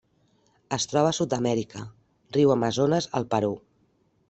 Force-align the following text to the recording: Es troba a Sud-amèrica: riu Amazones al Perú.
Es 0.77 0.87
troba 0.93 1.11
a 1.11 1.15
Sud-amèrica: 1.17 1.83
riu 2.39 2.55
Amazones 2.57 3.09
al 3.21 3.31
Perú. 3.35 3.55